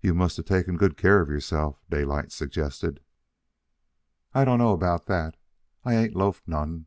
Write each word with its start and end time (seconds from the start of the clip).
"You 0.00 0.14
must 0.14 0.36
a' 0.40 0.42
taken 0.42 0.76
good 0.76 0.96
care 0.96 1.20
of 1.20 1.28
yourself," 1.28 1.80
Daylight 1.88 2.32
suggested. 2.32 2.98
"I 4.32 4.44
don't 4.44 4.58
know 4.58 4.72
about 4.72 5.06
that. 5.06 5.36
I 5.84 5.94
ain't 5.94 6.16
loafed 6.16 6.48
none. 6.48 6.86